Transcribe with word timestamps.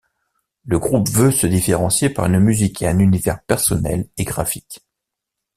Le 0.65 0.79
groupe 0.79 1.07
veut 1.09 1.29
se 1.29 1.45
différencier 1.45 2.09
par 2.09 2.25
une 2.25 2.39
musique 2.39 2.81
et 2.81 2.87
un 2.87 2.97
univers 2.97 3.39
personnel 3.43 4.07
et 4.17 4.23
graphique. 4.23 4.83